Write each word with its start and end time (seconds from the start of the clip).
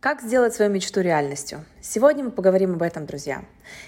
Как 0.00 0.22
сделать 0.22 0.54
свою 0.54 0.70
мечту 0.70 1.02
реальностью? 1.02 1.62
Сегодня 1.82 2.24
мы 2.24 2.30
поговорим 2.30 2.72
об 2.72 2.80
этом, 2.80 3.04
друзья. 3.04 3.44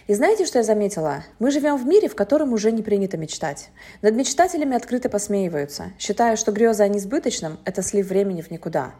И 0.08 0.12
знаете, 0.12 0.44
что 0.44 0.58
я 0.58 0.62
заметила? 0.62 1.24
Мы 1.38 1.50
живем 1.50 1.78
в 1.78 1.86
мире, 1.86 2.06
в 2.06 2.14
котором 2.14 2.52
уже 2.52 2.70
не 2.70 2.82
принято 2.82 3.16
мечтать. 3.16 3.70
Над 4.02 4.14
мечтателями 4.14 4.76
открыто 4.76 5.08
посмеиваются, 5.08 5.92
считая, 5.98 6.36
что 6.36 6.52
греза 6.52 6.84
о 6.84 6.88
несбыточном– 6.88 7.58
это 7.64 7.80
слив 7.80 8.08
времени 8.08 8.42
в 8.42 8.50
никуда. 8.50 8.90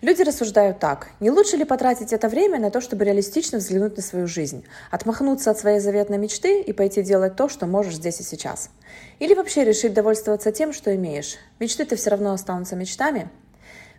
Люди 0.00 0.22
рассуждают 0.22 0.78
так. 0.78 1.10
Не 1.20 1.30
лучше 1.30 1.58
ли 1.58 1.66
потратить 1.66 2.14
это 2.14 2.30
время 2.30 2.58
на 2.58 2.70
то, 2.70 2.80
чтобы 2.80 3.04
реалистично 3.04 3.58
взглянуть 3.58 3.98
на 3.98 4.02
свою 4.02 4.26
жизнь, 4.26 4.64
отмахнуться 4.90 5.50
от 5.50 5.58
своей 5.58 5.78
заветной 5.78 6.16
мечты 6.16 6.62
и 6.62 6.72
пойти 6.72 7.02
делать 7.02 7.36
то, 7.36 7.50
что 7.50 7.66
можешь 7.66 7.96
здесь 7.96 8.20
и 8.20 8.22
сейчас? 8.22 8.70
Или 9.18 9.34
вообще 9.34 9.64
решить 9.64 9.92
довольствоваться 9.92 10.52
тем, 10.52 10.72
что 10.72 10.96
имеешь? 10.96 11.36
Мечты-то 11.58 11.96
все 11.96 12.08
равно 12.08 12.32
останутся 12.32 12.76
мечтами. 12.76 13.28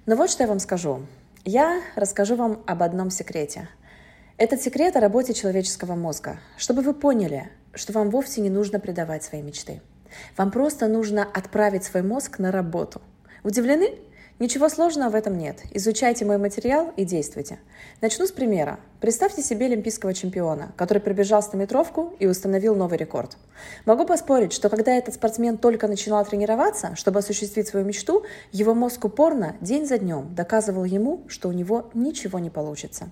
Но 0.08 0.16
вот 0.16 0.32
что 0.32 0.42
я 0.42 0.50
вам 0.50 0.60
скажу. 0.60 1.02
Я 1.46 1.82
расскажу 1.98 2.38
вам 2.38 2.64
об 2.68 2.84
одном 2.84 3.10
секрете. 3.10 3.68
Этот 4.38 4.62
секрет 4.62 4.96
о 4.96 5.02
работе 5.02 5.34
человеческого 5.34 5.94
мозга, 5.94 6.40
чтобы 6.56 6.82
вы 6.82 6.94
поняли, 6.94 7.50
что 7.74 7.92
вам 7.92 8.12
вовсе 8.12 8.40
не 8.40 8.50
нужно 8.50 8.80
предавать 8.80 9.24
свои 9.24 9.42
мечты. 9.42 9.82
Вам 10.38 10.52
просто 10.52 10.88
нужно 10.88 11.24
отправить 11.24 11.84
свой 11.84 12.02
мозг 12.02 12.40
на 12.40 12.50
работу. 12.50 13.02
Удивлены? 13.44 13.90
Ничего 14.40 14.68
сложного 14.68 15.12
в 15.12 15.16
этом 15.16 15.38
нет. 15.38 15.62
Изучайте 15.72 16.26
мой 16.26 16.38
материал 16.38 16.92
и 16.98 17.06
действуйте. 17.06 17.60
Начну 18.02 18.26
с 18.26 18.32
примера. 18.32 18.80
Представьте 19.00 19.44
себе 19.44 19.68
олимпийского 19.68 20.14
чемпиона, 20.14 20.74
который 20.76 20.98
пробежал 20.98 21.42
100-метровку 21.42 22.16
и 22.18 22.26
установил 22.26 22.76
новый 22.76 22.98
рекорд. 22.98 23.38
Могу 23.86 24.06
поспорить, 24.06 24.52
что 24.52 24.70
когда 24.70 24.96
этот 24.96 25.14
спортсмен 25.14 25.58
только 25.58 25.88
начинал 25.88 26.26
тренироваться, 26.26 26.96
чтобы 26.96 27.20
осуществить 27.20 27.68
свою 27.68 27.86
мечту, 27.86 28.24
его 28.52 28.74
мозг 28.74 29.06
упорно, 29.06 29.56
день 29.62 29.86
за 29.86 30.00
днем, 30.00 30.34
доказывал 30.34 30.84
ему, 30.84 31.22
что 31.28 31.48
у 31.48 31.52
него 31.52 31.92
ничего 31.94 32.40
не 32.40 32.50
получится. 32.50 33.12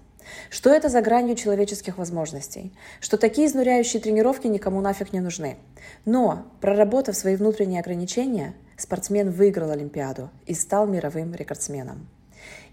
Что 0.49 0.72
это 0.72 0.89
за 0.89 1.02
гранью 1.02 1.35
человеческих 1.35 1.97
возможностей? 1.97 2.73
Что 2.99 3.17
такие 3.17 3.47
изнуряющие 3.47 4.02
тренировки 4.02 4.47
никому 4.47 4.81
нафиг 4.81 5.14
не 5.14 5.19
нужны. 5.19 5.58
Но, 6.05 6.47
проработав 6.61 7.16
свои 7.16 7.36
внутренние 7.36 7.80
ограничения, 7.80 8.53
спортсмен 8.81 9.31
выиграл 9.31 9.71
Олимпиаду 9.71 10.29
и 10.45 10.53
стал 10.53 10.87
мировым 10.87 11.33
рекордсменом. 11.33 12.07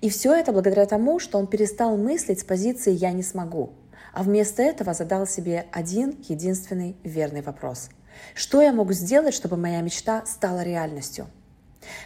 И 0.00 0.08
все 0.08 0.34
это 0.34 0.52
благодаря 0.52 0.86
тому, 0.86 1.18
что 1.18 1.38
он 1.38 1.46
перестал 1.46 1.96
мыслить 1.96 2.40
с 2.40 2.44
позиции 2.44 2.92
«я 2.92 3.12
не 3.12 3.22
смогу», 3.22 3.72
а 4.12 4.22
вместо 4.22 4.62
этого 4.62 4.94
задал 4.94 5.26
себе 5.26 5.66
один 5.72 6.16
единственный 6.28 6.96
верный 7.04 7.42
вопрос. 7.42 7.90
Что 8.34 8.62
я 8.62 8.72
могу 8.72 8.92
сделать, 8.92 9.34
чтобы 9.34 9.56
моя 9.56 9.80
мечта 9.80 10.24
стала 10.26 10.62
реальностью– 10.62 11.26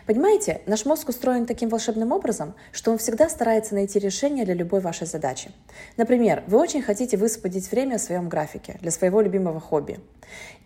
Понимаете, 0.07 0.61
наш 0.67 0.85
мозг 0.85 1.09
устроен 1.09 1.47
таким 1.47 1.69
волшебным 1.69 2.13
образом, 2.13 2.55
что 2.73 2.91
он 2.91 2.99
всегда 2.99 3.29
старается 3.29 3.75
найти 3.75 3.99
решение 3.99 4.45
для 4.45 4.55
любой 4.55 4.81
вашей 4.81 5.07
задачи. 5.07 5.51
Например, 5.97 6.43
вы 6.47 6.59
очень 6.59 6.83
хотите 6.83 7.17
высвободить 7.17 7.71
время 7.71 7.99
в 7.99 8.03
своем 8.03 8.29
графике 8.29 8.79
для 8.81 8.91
своего 8.91 9.21
любимого 9.21 9.61
хобби. 9.61 10.01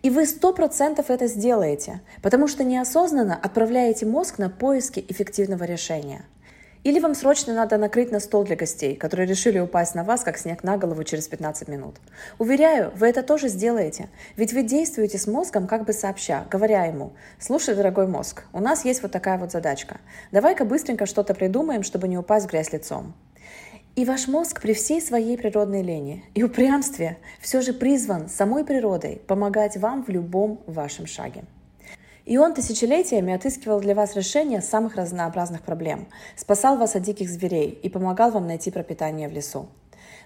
И 0.02 0.10
вы 0.10 0.26
сто 0.26 0.52
процентов 0.52 1.10
это 1.10 1.26
сделаете, 1.26 2.00
потому 2.22 2.46
что 2.46 2.64
неосознанно 2.64 3.34
отправляете 3.34 4.06
мозг 4.06 4.38
на 4.38 4.50
поиски 4.50 5.04
эффективного 5.08 5.64
решения– 5.64 6.24
или 6.86 7.00
вам 7.00 7.16
срочно 7.16 7.52
надо 7.52 7.78
накрыть 7.78 8.12
на 8.12 8.20
стол 8.20 8.44
для 8.44 8.54
гостей, 8.54 8.94
которые 8.94 9.26
решили 9.26 9.58
упасть 9.58 9.96
на 9.96 10.04
вас, 10.04 10.22
как 10.22 10.38
снег 10.38 10.62
на 10.62 10.76
голову 10.76 11.02
через 11.02 11.26
15 11.26 11.66
минут. 11.66 11.96
Уверяю, 12.38 12.92
вы 12.94 13.08
это 13.08 13.24
тоже 13.24 13.48
сделаете, 13.48 14.08
ведь 14.36 14.52
вы 14.52 14.62
действуете 14.62 15.18
с 15.18 15.26
мозгом 15.26 15.66
как 15.66 15.84
бы 15.84 15.92
сообща, 15.92 16.46
говоря 16.48 16.84
ему, 16.84 17.12
слушай, 17.40 17.74
дорогой 17.74 18.06
мозг, 18.06 18.44
у 18.52 18.60
нас 18.60 18.84
есть 18.84 19.02
вот 19.02 19.10
такая 19.10 19.36
вот 19.36 19.50
задачка, 19.50 19.96
давай-ка 20.30 20.64
быстренько 20.64 21.06
что-то 21.06 21.34
придумаем, 21.34 21.82
чтобы 21.82 22.06
не 22.06 22.18
упасть 22.18 22.46
в 22.46 22.50
грязь 22.50 22.72
лицом. 22.72 23.14
И 23.96 24.04
ваш 24.04 24.28
мозг 24.28 24.62
при 24.62 24.72
всей 24.72 25.02
своей 25.02 25.36
природной 25.36 25.82
лени 25.82 26.24
и 26.34 26.44
упрямстве 26.44 27.18
все 27.40 27.62
же 27.62 27.72
призван 27.72 28.28
самой 28.28 28.64
природой 28.64 29.20
помогать 29.26 29.76
вам 29.76 30.04
в 30.04 30.08
любом 30.08 30.60
вашем 30.68 31.08
шаге. 31.08 31.42
И 32.26 32.38
он 32.38 32.54
тысячелетиями 32.54 33.32
отыскивал 33.32 33.80
для 33.80 33.94
вас 33.94 34.16
решения 34.16 34.60
самых 34.60 34.96
разнообразных 34.96 35.62
проблем, 35.62 36.08
спасал 36.36 36.76
вас 36.76 36.96
от 36.96 37.02
диких 37.02 37.30
зверей 37.30 37.70
и 37.70 37.88
помогал 37.88 38.32
вам 38.32 38.48
найти 38.48 38.70
пропитание 38.70 39.28
в 39.28 39.32
лесу. 39.32 39.68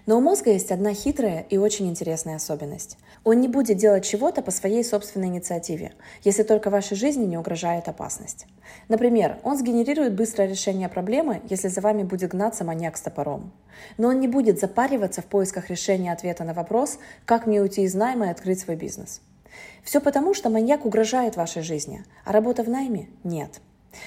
Но 0.07 0.17
у 0.17 0.21
мозга 0.21 0.51
есть 0.51 0.71
одна 0.71 0.95
хитрая 0.95 1.45
и 1.49 1.57
очень 1.57 1.87
интересная 1.87 2.37
особенность. 2.37 2.97
Он 3.23 3.39
не 3.39 3.47
будет 3.47 3.77
делать 3.77 4.03
чего-то 4.03 4.41
по 4.41 4.49
своей 4.49 4.83
собственной 4.83 5.27
инициативе, 5.27 5.93
если 6.23 6.41
только 6.41 6.71
вашей 6.71 6.97
жизни 6.97 7.25
не 7.25 7.37
угрожает 7.37 7.87
опасность. 7.87 8.47
Например, 8.89 9.37
он 9.43 9.59
сгенерирует 9.59 10.15
быстрое 10.15 10.47
решение 10.47 10.89
проблемы, 10.89 11.41
если 11.49 11.67
за 11.67 11.81
вами 11.81 12.01
будет 12.01 12.31
гнаться 12.31 12.63
маньяк 12.63 12.97
с 12.97 13.01
топором. 13.01 13.51
Но 13.99 14.07
он 14.07 14.19
не 14.19 14.27
будет 14.27 14.59
запариваться 14.59 15.21
в 15.21 15.25
поисках 15.25 15.69
решения 15.69 16.11
ответа 16.11 16.43
на 16.45 16.55
вопрос, 16.55 16.97
как 17.25 17.45
мне 17.45 17.61
уйти 17.61 17.83
из 17.83 17.93
найма 17.93 18.27
и 18.27 18.31
открыть 18.31 18.59
свой 18.59 18.75
бизнес. 18.75 19.21
Все 19.83 19.99
потому, 19.99 20.33
что 20.33 20.49
маньяк 20.49 20.85
угрожает 20.85 21.35
вашей 21.35 21.61
жизни, 21.61 22.03
а 22.25 22.31
работа 22.31 22.63
в 22.63 22.69
найме– 22.69 23.09
нет. 23.23 23.61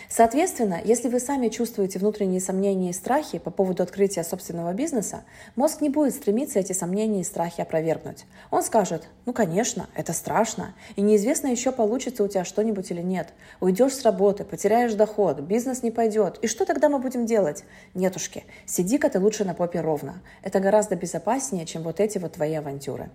Соответственно, 0.08 0.80
если 0.82 1.08
вы 1.08 1.20
сами 1.20 1.48
чувствуете 1.48 1.98
внутренние 1.98 2.40
сомнения 2.40 2.90
и 2.90 2.94
страхи 2.94 3.38
по 3.38 3.50
поводу 3.50 3.82
открытия 3.82 4.24
собственного 4.24 4.72
бизнеса, 4.72 5.24
мозг 5.56 5.80
не 5.80 5.88
будет 5.88 6.14
стремиться 6.14 6.58
эти 6.58 6.72
сомнения 6.72 7.20
и 7.20 7.24
страхи 7.24 7.60
опровергнуть. 7.60 8.24
Он 8.50 8.62
скажет, 8.62 9.08
ну 9.26 9.32
конечно, 9.32 9.88
это 9.94 10.12
страшно, 10.12 10.74
и 10.96 11.02
неизвестно 11.02 11.48
еще 11.48 11.72
получится 11.72 12.24
у 12.24 12.28
тебя 12.28 12.44
что-нибудь 12.44 12.90
или 12.90 13.02
нет. 13.02 13.32
Уйдешь 13.60 13.94
с 13.94 14.02
работы, 14.02 14.44
потеряешь 14.44 14.94
доход, 14.94 15.40
бизнес 15.40 15.82
не 15.82 15.90
пойдет. 15.90 16.38
И 16.42 16.46
что 16.46 16.64
тогда 16.64 16.88
мы 16.88 16.98
будем 16.98 17.26
делать? 17.26 17.64
Нетушки, 17.94 18.44
сиди-ка 18.66 19.10
ты 19.10 19.20
лучше 19.20 19.44
на 19.44 19.54
попе 19.54 19.80
ровно. 19.80 20.22
Это 20.42 20.60
гораздо 20.60 20.96
безопаснее, 20.96 21.66
чем 21.66 21.82
вот 21.82 22.00
эти 22.00 22.18
вот 22.18 22.32
твои 22.34 22.54
авантюры. 22.54 23.10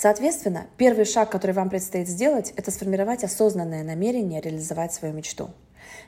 Соответственно, 0.00 0.68
первый 0.76 1.04
шаг, 1.04 1.28
который 1.28 1.50
вам 1.50 1.70
предстоит 1.70 2.06
сделать, 2.06 2.52
это 2.54 2.70
сформировать 2.70 3.24
осознанное 3.24 3.82
намерение 3.82 4.40
реализовать 4.40 4.92
свою 4.94 5.12
мечту. 5.12 5.50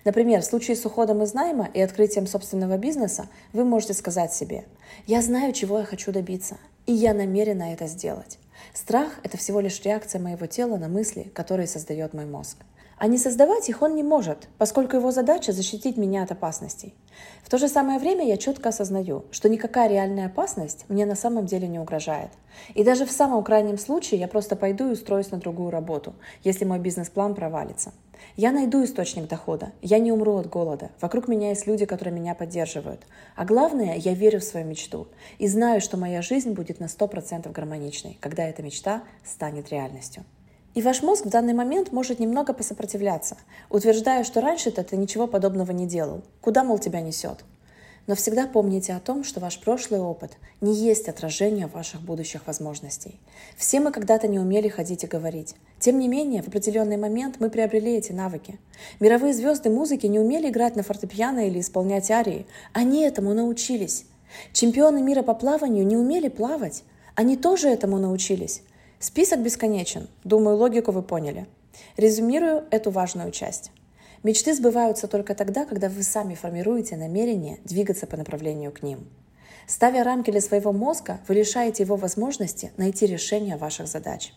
Например, 0.05 0.43
в 0.43 0.45
случае 0.45 0.77
с 0.77 0.87
уходом 0.87 1.25
из 1.25 1.35
найма 1.35 1.69
и 1.75 1.81
открытием 1.81 2.29
собственного 2.29 2.79
бизнеса 2.79 3.27
вы 3.53 3.65
можете 3.65 3.95
сказать 3.95 4.33
себе 4.33 4.65
«Я 5.09 5.23
знаю, 5.23 5.53
чего 5.53 5.81
я 5.81 5.85
хочу 5.85 6.13
добиться, 6.13 6.57
и 6.87 6.93
я 6.93 7.15
намерена 7.15 7.73
это 7.73 7.89
сделать». 7.89 8.39
Страх– 8.75 9.09
это 9.25 9.37
всего 9.37 9.59
лишь 9.59 9.83
реакция 9.83 10.21
моего 10.21 10.47
тела 10.47 10.77
на 10.77 10.87
мысли, 10.87 11.25
которые 11.35 11.67
создает 11.67 12.15
мой 12.15 12.27
мозг. 12.27 12.59
А 13.01 13.07
не 13.07 13.17
создавать 13.17 13.71
их 13.71 13.81
он 13.81 13.95
не 13.95 14.03
может, 14.03 14.51
поскольку 14.59 14.97
его 14.97 15.11
задача– 15.11 15.53
защитить 15.55 15.97
меня 15.97 16.23
от 16.23 16.33
опасностей. 16.33 16.95
В 17.43 17.49
то 17.49 17.57
же 17.57 17.67
самое 17.67 17.99
время 17.99 18.27
я 18.27 18.37
четко 18.37 18.69
осознаю, 18.69 19.25
что 19.31 19.49
никакая 19.49 19.89
реальная 19.89 20.27
опасность 20.27 20.85
мне 20.89 21.07
на 21.07 21.15
самом 21.15 21.47
деле 21.47 21.67
не 21.67 21.79
угрожает. 21.79 22.29
И 22.75 22.85
даже 22.85 23.07
в 23.07 23.11
самом 23.11 23.43
крайнем 23.43 23.79
случае 23.79 24.21
я 24.21 24.29
просто 24.29 24.55
пойду 24.55 24.89
и 24.89 24.93
устроюсь 24.93 25.31
на 25.31 25.39
другую 25.39 25.71
работу, 25.71 26.13
если 26.45 26.67
мой 26.67 26.79
бизнес-план 26.79 27.35
провалится. 27.35 27.93
Я 28.37 28.53
найду 28.53 28.85
источник 28.85 29.29
дохода, 29.29 29.73
я 29.81 29.99
не 29.99 30.13
умру 30.13 30.37
от 30.37 30.51
голода, 30.51 30.91
вокруг 31.01 31.27
меня 31.27 31.49
есть 31.49 31.67
люди, 31.67 31.87
которые 31.87 32.15
меня 32.15 32.35
поддерживают. 32.35 33.01
А 33.35 33.47
главное, 33.47 33.97
я 33.97 34.13
верю 34.13 34.41
в 34.41 34.45
свою 34.45 34.67
мечту 34.67 35.09
и 35.39 35.49
знаю, 35.49 35.81
что 35.81 35.97
моя 35.97 36.21
жизнь 36.21 36.53
будет 36.53 36.81
на 36.81 36.85
100% 36.85 37.51
гармоничной, 37.51 38.19
когда 38.21 38.47
эта 38.47 38.63
мечта 38.63 39.05
станет 39.25 39.71
реальностью. 39.71 40.23
И 40.75 40.83
ваш 40.83 41.03
мозг 41.03 41.27
в 41.27 41.31
данный 41.31 41.53
момент 41.53 41.93
может 41.93 42.21
немного 42.21 42.53
посопротивляться, 42.53 43.37
утверждая, 43.71 44.23
что 44.23 44.41
раньше-то 44.41 44.85
ты 44.85 44.97
ничего 44.97 45.27
подобного 45.27 45.73
не 45.73 45.87
делал. 45.87 46.23
Куда, 46.41 46.63
мол, 46.63 46.79
тебя 46.79 47.01
несет? 47.01 47.45
Но 48.07 48.15
всегда 48.15 48.47
помните 48.47 48.95
о 48.95 49.01
том, 49.01 49.25
что 49.25 49.41
ваш 49.41 49.61
прошлый 49.61 50.01
опыт 50.01 50.33
не 50.61 50.75
есть 50.75 51.09
отражение 51.09 51.67
ваших 51.67 52.01
будущих 52.01 52.47
возможностей. 52.47 53.21
Все 53.57 53.79
мы 53.79 53.93
когда-то 53.93 54.27
не 54.27 54.39
умели 54.39 54.69
ходить 54.69 55.05
и 55.05 55.07
говорить. 55.07 55.55
Тем 55.79 55.99
не 55.99 56.09
менее, 56.09 56.43
в 56.43 56.49
определенный 56.49 56.97
момент 56.97 57.37
мы 57.41 57.51
приобрели 57.51 57.97
эти 57.97 58.13
навыки. 58.13 58.59
Мировые 59.01 59.35
звезды 59.35 59.71
музыки 59.71 60.07
не 60.07 60.19
умели 60.19 60.49
играть 60.49 60.77
на 60.77 60.83
фортепиано 60.83 61.47
или 61.47 61.61
исполнять 61.61 62.11
арии. 62.11 62.47
Они 62.73 63.03
этому 63.03 63.35
научились. 63.35 64.07
Чемпионы 64.53 65.03
мира 65.03 65.23
по 65.23 65.35
плаванию 65.35 65.87
не 65.87 65.97
умели 65.97 66.29
плавать. 66.29 66.85
Они 67.15 67.37
тоже 67.37 67.69
этому 67.69 67.99
научились. 67.99 68.63
Список 69.03 69.41
бесконечен. 69.41 70.09
Думаю, 70.25 70.59
логику 70.59 70.93
вы 70.93 71.01
поняли. 71.01 71.47
Резюмирую 71.97 72.67
эту 72.71 72.91
важную 72.91 73.31
часть. 73.31 73.73
Мечты 74.23 74.55
сбываются 74.55 75.09
только 75.09 75.35
тогда, 75.35 75.65
когда 75.65 75.89
вы 75.89 76.03
сами 76.03 76.35
формируете 76.35 76.99
намерение 76.99 77.61
двигаться 77.65 78.07
по 78.07 78.19
направлению 78.19 78.73
к 78.73 78.83
ним. 78.83 79.09
Ставя 79.67 80.05
рамки 80.05 80.31
для 80.31 80.43
своего 80.43 80.75
мозга, 80.75 81.19
вы 81.29 81.37
лишаете 81.37 81.83
его 81.83 81.97
возможности 81.97 82.73
найти 82.77 83.07
решение 83.07 83.57
ваших 83.57 83.87
задач. 83.87 84.35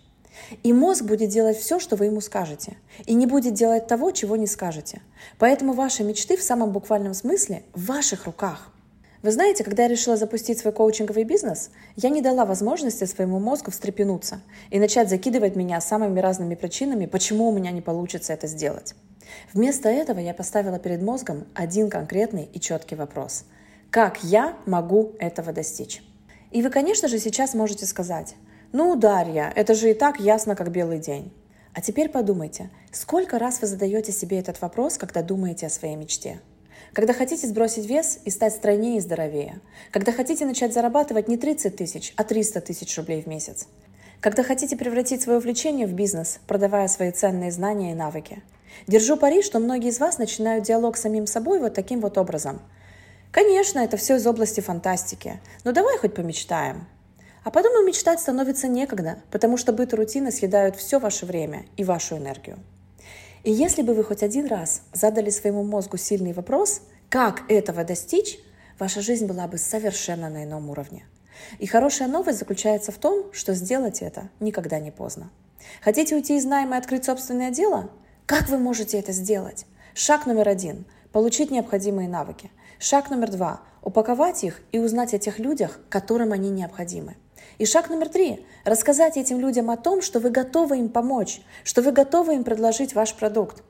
И 0.64 0.72
мозг 0.72 1.04
будет 1.04 1.30
делать 1.30 1.58
все, 1.58 1.78
что 1.78 1.98
вы 1.98 2.06
ему 2.06 2.22
скажете, 2.22 2.78
и 3.06 3.16
не 3.16 3.26
будет 3.26 3.56
делать 3.56 3.88
того, 3.88 4.12
чего 4.12 4.38
не 4.38 4.48
скажете. 4.48 5.02
Поэтому 5.40 5.74
ваши 5.74 6.06
мечты 6.06 6.38
в 6.38 6.42
самом 6.42 6.72
буквальном 6.72 7.14
смысле 7.14 7.64
в 7.74 7.88
ваших 7.88 8.28
руках. 8.28 8.73
Вы 9.24 9.32
знаете, 9.32 9.64
когда 9.64 9.84
я 9.84 9.90
решила 9.90 10.18
запустить 10.18 10.60
свой 10.60 10.74
коучинговый 10.74 11.24
бизнес, 11.24 11.72
я 11.96 12.10
не 12.10 12.22
дала 12.22 12.44
возможности 12.44 13.06
своему 13.06 13.40
мозгу 13.40 13.72
встрепенуться 13.72 14.42
и 14.70 14.80
начать 14.80 15.10
закидывать 15.10 15.56
меня 15.56 15.80
самыми 15.80 16.20
разными 16.20 16.56
причинами, 16.56 17.06
почему 17.06 17.48
у 17.48 17.54
меня 17.54 17.72
не 17.72 17.80
получится 17.80 18.34
это 18.34 18.48
сделать. 18.48 18.96
Вместо 19.54 19.88
этого 19.88 20.20
я 20.20 20.34
поставила 20.34 20.78
перед 20.78 21.02
мозгом 21.02 21.46
один 21.54 21.90
конкретный 21.90 22.50
и 22.52 22.60
четкий 22.60 22.96
вопрос. 22.96 23.46
Как 23.92 24.22
я 24.26 24.58
могу 24.66 25.14
этого 25.20 25.54
достичь? 25.54 26.04
И 26.52 26.62
вы, 26.62 26.70
конечно 26.70 27.08
же, 27.08 27.18
сейчас 27.18 27.54
можете 27.54 27.86
сказать, 27.86 28.36
ну, 28.74 28.98
Дарья, 28.98 29.54
это 29.56 29.74
же 29.74 29.92
и 29.92 29.94
так 29.94 30.20
ясно, 30.20 30.58
как 30.58 30.70
белый 30.70 31.00
день. 31.00 31.32
А 31.74 31.80
теперь 31.80 32.10
подумайте, 32.10 32.70
сколько 32.92 33.40
раз 33.40 33.62
вы 33.62 33.68
задаете 33.68 34.12
себе 34.12 34.40
этот 34.40 34.60
вопрос, 34.60 34.98
когда 34.98 35.22
думаете 35.22 35.68
о 35.68 35.70
своей 35.70 35.96
мечте? 35.96 36.42
Когда 36.94 37.14
хотите 37.14 37.48
сбросить 37.48 37.88
вес 37.88 38.20
и 38.24 38.30
стать 38.30 38.54
стройнее 38.54 38.98
и 38.98 39.02
здоровее. 39.02 39.60
Когда 39.92 40.12
хотите 40.12 40.46
начать 40.46 40.74
зарабатывать 40.74 41.28
не 41.28 41.38
30 41.38 41.76
тысяч, 41.76 42.14
а 42.18 42.24
300 42.24 42.62
тысяч 42.62 42.96
рублей 42.98 43.24
в 43.24 43.26
месяц. 43.26 43.68
Когда 44.20 44.44
хотите 44.44 44.78
превратить 44.78 45.24
свое 45.24 45.40
увлечение 45.40 45.88
в 45.88 45.94
бизнес, 45.94 46.40
продавая 46.48 46.88
свои 46.88 47.12
ценные 47.12 47.52
знания 47.52 47.94
и 47.94 47.96
навыки. 47.96 48.44
Держу 48.86 49.18
пари, 49.18 49.42
что 49.42 49.60
многие 49.60 49.90
из 49.90 50.00
вас 50.00 50.20
начинают 50.20 50.66
диалог 50.66 50.96
с 50.96 51.02
самим 51.02 51.26
собой 51.26 51.60
вот 51.60 51.74
таким 51.74 52.00
вот 52.00 52.20
образом. 52.20 52.62
Конечно, 53.32 53.80
это 53.80 53.98
все 53.98 54.18
из 54.18 54.28
области 54.28 54.62
фантастики, 54.62 55.40
но 55.64 55.72
давай 55.72 55.98
хоть 55.98 56.14
помечтаем. 56.14 56.86
А 57.44 57.50
потом 57.50 57.74
и 57.82 57.88
мечтать 57.88 58.20
становится 58.20 58.68
некогда, 58.68 59.18
потому 59.32 59.58
что 59.58 59.74
быт 59.74 59.94
и 59.94 59.96
рутина 59.96 60.32
съедают 60.32 60.76
все 60.76 61.00
ваше 61.00 61.26
время 61.26 61.66
и 61.76 61.84
вашу 61.84 62.18
энергию. 62.18 62.60
И 63.44 63.52
если 63.52 63.82
бы 63.82 63.94
вы 63.94 64.04
хоть 64.06 64.24
один 64.24 64.48
раз 64.48 64.84
задали 64.94 65.30
своему 65.30 65.64
мозгу 65.64 65.98
сильный 65.98 66.32
вопрос, 66.32 66.82
как 67.10 67.44
этого 67.50 67.84
достичь, 67.84 68.40
ваша 68.80 69.02
жизнь 69.02 69.26
была 69.26 69.48
бы 69.48 69.58
совершенно 69.58 70.30
на 70.30 70.46
ином 70.46 70.70
уровне. 70.70 71.06
И 71.60 71.68
хорошая 71.68 72.08
новость 72.08 72.40
заключается 72.40 72.94
в 72.94 72.98
том, 72.98 73.34
что 73.34 73.54
сделать 73.54 74.02
это 74.02 74.30
никогда 74.40 74.80
не 74.80 74.92
поздно. 74.92 75.30
Хотите 75.82 76.16
уйти 76.16 76.38
из 76.38 76.46
найма 76.46 76.76
и 76.76 76.80
открыть 76.80 77.04
собственное 77.04 77.52
дело? 77.52 77.90
Как 78.26 78.48
вы 78.48 78.58
можете 78.58 78.98
это 78.98 79.12
сделать? 79.12 79.66
Шаг 79.94 80.26
номер 80.26 80.48
один– 80.48 80.86
получить 81.12 81.52
необходимые 81.52 82.08
навыки. 82.08 82.50
Шаг 82.80 83.10
номер 83.10 83.30
два– 83.30 83.62
упаковать 83.82 84.44
их 84.46 84.62
и 84.72 84.80
узнать 84.80 85.14
о 85.14 85.20
тех 85.20 85.40
людях, 85.40 85.80
которым 85.90 86.32
они 86.32 86.50
необходимы. 86.50 87.18
И 87.58 87.66
шаг 87.66 87.90
номер 87.90 88.10
три– 88.10 88.46
рассказать 88.66 89.18
этим 89.18 89.40
людям 89.40 89.70
о 89.70 89.78
том, 89.78 90.02
что 90.02 90.20
вы 90.20 90.30
готовы 90.30 90.80
им 90.80 90.90
помочь, 90.90 91.42
что 91.64 91.82
вы 91.82 91.92
готовы 91.92 92.36
им 92.36 92.44
предложить 92.44 92.96
ваш 92.96 93.14
продукт. 93.14 93.64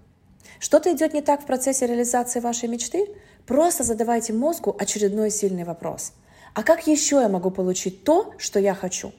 Что-то 0.59 0.91
идет 0.93 1.13
не 1.13 1.21
так 1.21 1.41
в 1.41 1.45
процессе 1.45 1.85
реализации 1.85 2.39
вашей 2.39 2.69
мечты? 2.69 3.07
Просто 3.45 3.83
задавайте 3.83 4.31
мозгу 4.33 4.75
очередной 4.79 5.29
сильный 5.29 5.63
вопрос. 5.63 6.13
А 6.53 6.63
как 6.63 6.87
еще 6.87 7.17
я 7.17 7.29
могу 7.29 7.51
получить 7.51 8.03
то, 8.03 8.33
что 8.37 8.59
я 8.59 8.73
хочу? 8.73 9.11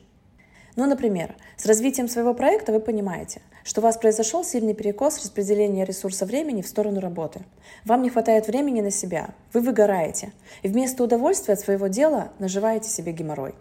Ну, 0.76 0.86
например, 0.86 1.36
с 1.56 1.66
развитием 1.66 2.08
своего 2.08 2.34
проекта 2.34 2.72
вы 2.72 2.80
понимаете, 2.80 3.42
что 3.62 3.80
у 3.80 3.84
вас 3.84 3.96
произошел 3.96 4.44
сильный 4.44 4.74
перекос 4.74 5.18
распределения 5.18 5.84
ресурса 5.84 6.26
времени 6.26 6.62
в 6.62 6.66
сторону 6.66 7.00
работы. 7.00 7.42
Вам 7.84 8.02
не 8.02 8.10
хватает 8.10 8.48
времени 8.48 8.80
на 8.80 8.90
себя, 8.90 9.30
вы 9.52 9.60
выгораете, 9.60 10.32
и 10.62 10.68
вместо 10.68 11.04
удовольствия 11.04 11.54
от 11.54 11.60
своего 11.60 11.86
дела 11.86 12.32
наживаете 12.38 12.88
себе 12.88 13.12
геморрой. 13.12 13.54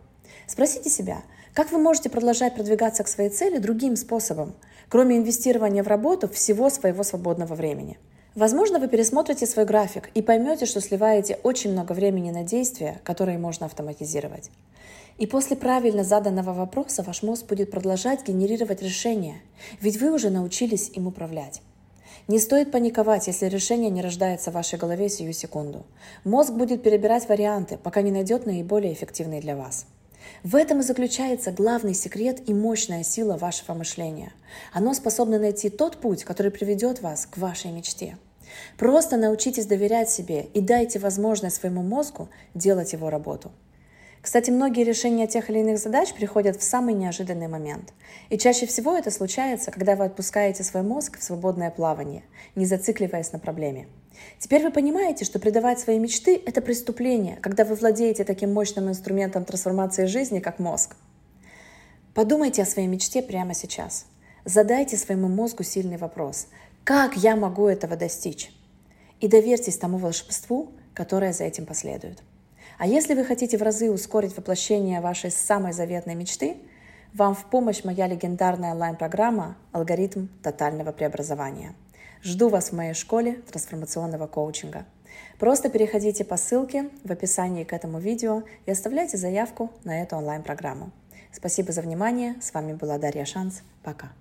Спросите 0.47 0.89
себя, 0.89 1.23
как 1.53 1.71
вы 1.71 1.77
можете 1.77 2.09
продолжать 2.09 2.55
продвигаться 2.55 3.03
к 3.03 3.07
своей 3.07 3.29
цели 3.29 3.59
другим 3.59 3.95
способом, 3.95 4.55
кроме 4.89 5.17
инвестирования 5.17 5.83
в 5.83 5.87
работу 5.87 6.27
всего 6.27 6.69
своего 6.69 7.03
свободного 7.03 7.53
времени? 7.53 7.97
Возможно, 8.35 8.79
вы 8.79 8.87
пересмотрите 8.87 9.45
свой 9.45 9.65
график 9.65 10.09
и 10.15 10.23
поймете, 10.23 10.65
что 10.65 10.81
сливаете 10.81 11.39
очень 11.43 11.71
много 11.71 11.93
времени 11.93 12.31
на 12.31 12.43
действия, 12.43 12.99
которые 13.03 13.37
можно 13.37 13.67
автоматизировать. 13.67 14.49
И 15.19 15.27
после 15.27 15.55
правильно 15.55 16.03
заданного 16.03 16.53
вопроса 16.53 17.03
ваш 17.03 17.21
мозг 17.21 17.45
будет 17.45 17.69
продолжать 17.69 18.27
генерировать 18.27 18.81
решения, 18.81 19.35
ведь 19.79 20.01
вы 20.01 20.11
уже 20.11 20.31
научились 20.31 20.89
им 20.95 21.05
управлять. 21.05 21.61
Не 22.27 22.39
стоит 22.39 22.71
паниковать, 22.71 23.27
если 23.27 23.45
решение 23.47 23.91
не 23.91 24.01
рождается 24.01 24.49
в 24.49 24.55
вашей 24.55 24.79
голове 24.79 25.09
сию 25.09 25.33
секунду. 25.33 25.85
Мозг 26.23 26.53
будет 26.53 26.81
перебирать 26.81 27.29
варианты, 27.29 27.77
пока 27.77 28.01
не 28.01 28.11
найдет 28.11 28.47
наиболее 28.47 28.93
эффективные 28.93 29.41
для 29.41 29.55
вас. 29.55 29.85
В 30.43 30.55
этом 30.55 30.79
и 30.79 30.83
заключается 30.83 31.51
главный 31.51 31.93
секрет 31.93 32.41
и 32.47 32.53
мощная 32.53 33.03
сила 33.03 33.37
вашего 33.37 33.73
мышления. 33.73 34.33
Оно 34.71 34.93
способно 34.93 35.39
найти 35.39 35.69
тот 35.69 35.97
путь, 35.97 36.23
который 36.23 36.51
приведет 36.51 37.01
вас 37.01 37.25
к 37.25 37.37
вашей 37.37 37.71
мечте. 37.71 38.17
Просто 38.77 39.17
научитесь 39.17 39.65
доверять 39.65 40.09
себе 40.09 40.47
и 40.53 40.61
дайте 40.61 40.99
возможность 40.99 41.57
своему 41.57 41.81
мозгу 41.81 42.29
делать 42.53 42.93
его 42.93 43.09
работу. 43.09 43.51
Кстати, 44.21 44.51
многие 44.51 44.85
решения 44.85 45.27
тех 45.27 45.49
или 45.49 45.59
иных 45.59 45.79
задач 45.79 46.13
приходят 46.13 46.55
в 46.55 46.63
самый 46.63 46.93
неожиданный 46.93 47.49
момент. 47.49 47.93
И 48.29 48.37
чаще 48.37 48.65
всего 48.65 48.95
это 48.95 49.11
случается, 49.11 49.69
когда 49.69 49.97
вы 49.97 50.05
отпускаете 50.05 50.63
свой 50.63 50.81
мозг 50.81 51.19
в 51.19 51.23
свободное 51.23 51.71
плавание, 51.71 52.23
не 52.55 52.65
зацикливаясь 52.65 53.33
на 53.33 53.39
проблеме. 53.39 53.87
Теперь 54.39 54.63
вы 54.63 54.71
понимаете, 54.71 55.25
что 55.25 55.39
предавать 55.39 55.79
свои 55.79 55.99
мечты– 55.99 56.41
это 56.45 56.61
преступление, 56.61 57.37
когда 57.37 57.65
вы 57.65 57.75
владеете 57.75 58.23
таким 58.23 58.53
мощным 58.53 58.89
инструментом 58.89 59.45
трансформации 59.45 60.05
жизни, 60.05 60.39
как 60.39 60.59
мозг. 60.59 60.95
Подумайте 62.13 62.61
о 62.61 62.65
своей 62.65 62.87
мечте 62.87 63.21
прямо 63.21 63.53
сейчас. 63.53 64.05
Задайте 64.45 64.97
своему 64.97 65.27
мозгу 65.29 65.63
сильный 65.63 65.97
вопрос. 65.97 66.47
Как 66.83 67.15
я 67.15 67.35
могу 67.35 67.67
этого 67.67 67.95
достичь? 67.95 68.51
И 69.19 69.27
доверьтесь 69.27 69.77
тому 69.77 69.97
волшебству, 69.97 70.73
которое 70.93 71.33
за 71.33 71.45
этим 71.45 71.65
последует. 71.65 72.21
А 72.77 72.85
если 72.85 73.13
вы 73.13 73.23
хотите 73.23 73.57
в 73.57 73.61
разы 73.61 73.89
ускорить 73.89 74.35
воплощение 74.35 74.99
вашей 74.99 75.31
самой 75.31 75.73
заветной 75.73 76.15
мечты, 76.15 76.57
вам 77.13 77.35
в 77.35 77.45
помощь 77.45 77.83
моя 77.83 78.07
легендарная 78.07 78.71
онлайн-программа 78.71 79.55
«Алгоритм 79.71 80.27
тотального 80.41 80.91
преобразования». 80.91 81.75
Жду 82.23 82.49
вас 82.49 82.69
в 82.69 82.75
моей 82.75 82.93
школе 82.93 83.33
трансформационного 83.51 84.27
коучинга. 84.27 84.85
Просто 85.39 85.69
переходите 85.69 86.23
по 86.23 86.37
ссылке 86.37 86.89
в 87.03 87.11
описании 87.11 87.63
к 87.63 87.73
этому 87.73 87.99
видео 87.99 88.43
и 88.65 88.71
оставляйте 88.71 89.17
заявку 89.17 89.71
на 89.83 90.01
эту 90.01 90.15
онлайн-программу. 90.15 90.91
Спасибо 91.31 91.71
за 91.71 91.81
внимание. 91.81 92.35
С 92.41 92.53
вами 92.53 92.73
была 92.73 92.97
Дарья 92.97 93.25
Шанс. 93.25 93.61
Пока. 93.83 94.11